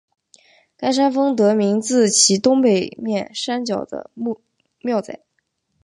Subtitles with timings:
[0.77, 4.09] 该山峰得名自其东北面山脚的
[4.81, 5.19] 庙仔。